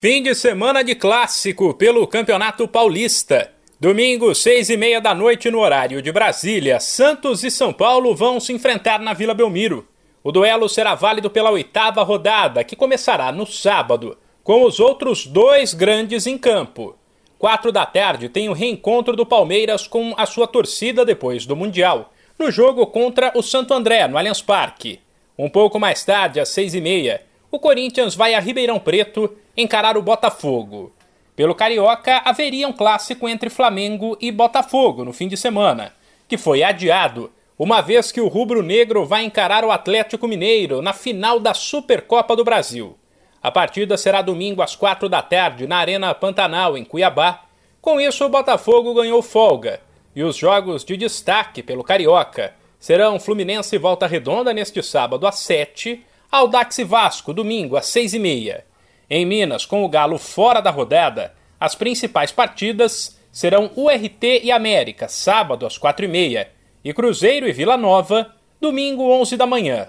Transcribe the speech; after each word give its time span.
Fim 0.00 0.22
de 0.22 0.32
semana 0.32 0.84
de 0.84 0.94
clássico 0.94 1.74
pelo 1.74 2.06
Campeonato 2.06 2.68
Paulista. 2.68 3.50
Domingo, 3.80 4.32
seis 4.32 4.70
e 4.70 4.76
meia 4.76 5.00
da 5.00 5.12
noite 5.12 5.50
no 5.50 5.58
horário 5.58 6.00
de 6.00 6.12
Brasília, 6.12 6.78
Santos 6.78 7.42
e 7.42 7.50
São 7.50 7.72
Paulo 7.72 8.14
vão 8.14 8.38
se 8.38 8.52
enfrentar 8.52 9.00
na 9.00 9.12
Vila 9.12 9.34
Belmiro. 9.34 9.88
O 10.22 10.30
duelo 10.30 10.68
será 10.68 10.94
válido 10.94 11.28
pela 11.28 11.50
oitava 11.50 12.00
rodada, 12.04 12.62
que 12.62 12.76
começará 12.76 13.32
no 13.32 13.44
sábado, 13.44 14.16
com 14.44 14.62
os 14.62 14.78
outros 14.78 15.26
dois 15.26 15.74
grandes 15.74 16.28
em 16.28 16.38
campo. 16.38 16.96
Quatro 17.36 17.72
da 17.72 17.84
tarde 17.84 18.28
tem 18.28 18.48
o 18.48 18.52
reencontro 18.52 19.16
do 19.16 19.26
Palmeiras 19.26 19.88
com 19.88 20.14
a 20.16 20.26
sua 20.26 20.46
torcida 20.46 21.04
depois 21.04 21.44
do 21.44 21.56
Mundial, 21.56 22.12
no 22.38 22.52
jogo 22.52 22.86
contra 22.86 23.32
o 23.34 23.42
Santo 23.42 23.74
André, 23.74 24.06
no 24.06 24.16
Allianz 24.16 24.40
Parque. 24.40 25.00
Um 25.36 25.50
pouco 25.50 25.80
mais 25.80 26.04
tarde, 26.04 26.38
às 26.38 26.50
seis 26.50 26.72
e 26.72 26.80
meia, 26.80 27.26
o 27.50 27.58
Corinthians 27.58 28.14
vai 28.14 28.34
a 28.34 28.40
Ribeirão 28.40 28.78
Preto 28.78 29.34
encarar 29.56 29.96
o 29.96 30.02
Botafogo. 30.02 30.92
Pelo 31.34 31.54
Carioca, 31.54 32.20
haveria 32.24 32.68
um 32.68 32.72
clássico 32.72 33.28
entre 33.28 33.48
Flamengo 33.48 34.16
e 34.20 34.30
Botafogo 34.30 35.04
no 35.04 35.12
fim 35.12 35.28
de 35.28 35.36
semana, 35.36 35.94
que 36.26 36.36
foi 36.36 36.62
adiado, 36.62 37.32
uma 37.58 37.80
vez 37.80 38.12
que 38.12 38.20
o 38.20 38.28
Rubro 38.28 38.62
Negro 38.62 39.04
vai 39.04 39.24
encarar 39.24 39.64
o 39.64 39.70
Atlético 39.70 40.28
Mineiro 40.28 40.82
na 40.82 40.92
final 40.92 41.40
da 41.40 41.54
Supercopa 41.54 42.36
do 42.36 42.44
Brasil. 42.44 42.96
A 43.42 43.50
partida 43.50 43.96
será 43.96 44.20
domingo 44.20 44.62
às 44.62 44.76
quatro 44.76 45.08
da 45.08 45.22
tarde 45.22 45.66
na 45.66 45.78
Arena 45.78 46.14
Pantanal, 46.14 46.76
em 46.76 46.84
Cuiabá. 46.84 47.44
Com 47.80 48.00
isso, 48.00 48.24
o 48.24 48.28
Botafogo 48.28 48.94
ganhou 48.94 49.22
folga 49.22 49.80
e 50.14 50.22
os 50.22 50.36
jogos 50.36 50.84
de 50.84 50.96
destaque 50.96 51.62
pelo 51.62 51.84
Carioca 51.84 52.52
serão 52.78 53.18
Fluminense 53.18 53.74
e 53.76 53.78
Volta 53.78 54.06
Redonda 54.06 54.52
neste 54.52 54.82
sábado 54.82 55.26
às 55.26 55.38
7 55.38 56.04
Aldax 56.30 56.78
e 56.78 56.84
Vasco, 56.84 57.32
domingo, 57.32 57.74
às 57.74 57.86
6h30. 57.86 58.62
Em 59.08 59.24
Minas, 59.24 59.64
com 59.64 59.82
o 59.82 59.88
Galo 59.88 60.18
fora 60.18 60.60
da 60.60 60.70
rodada, 60.70 61.34
as 61.58 61.74
principais 61.74 62.30
partidas 62.30 63.18
serão 63.32 63.70
URT 63.74 64.42
e 64.42 64.52
América, 64.52 65.08
sábado, 65.08 65.64
às 65.64 65.78
4h30, 65.78 66.46
e 66.84 66.92
Cruzeiro 66.92 67.48
e 67.48 67.52
Vila 67.52 67.78
Nova, 67.78 68.34
domingo, 68.60 69.10
11 69.10 69.38
da 69.38 69.46
manhã. 69.46 69.88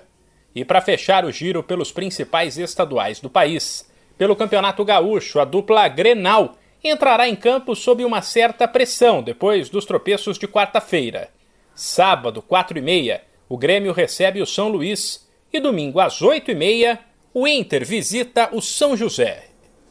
E 0.55 0.63
para 0.63 0.79
fechar 0.79 1.25
o 1.25 1.31
giro 1.31 1.61
pelos 1.61 1.91
principais 1.91 2.57
estaduais 2.57 3.19
do 3.19 3.29
país, 3.29 3.91
pelo 4.17 4.35
Campeonato 4.35 4.85
Gaúcho, 4.85 5.41
a 5.41 5.45
dupla 5.45 5.89
Grenal 5.89 6.55
entrará 6.81 7.27
em 7.27 7.35
campo 7.35 7.75
sob 7.75 8.05
uma 8.05 8.21
certa 8.21 8.65
pressão 8.65 9.21
depois 9.21 9.69
dos 9.69 9.85
tropeços 9.85 10.39
de 10.39 10.47
quarta-feira. 10.47 11.29
Sábado, 11.75 12.41
4 12.41 12.77
e 12.77 12.81
meia, 12.81 13.23
o 13.49 13.57
Grêmio 13.57 13.91
recebe 13.91 14.41
o 14.41 14.45
São 14.45 14.69
Luís 14.69 15.28
e 15.51 15.59
domingo 15.59 15.99
às 15.99 16.21
oito 16.21 16.51
e 16.51 16.55
meia, 16.55 16.99
o 17.33 17.47
Inter 17.47 17.85
visita 17.85 18.49
o 18.51 18.61
São 18.61 18.95
José. 18.95 19.45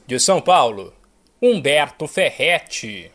De 0.06 0.19
São 0.19 0.41
Paulo, 0.41 0.92
Humberto 1.41 2.06
Ferretti. 2.06 3.11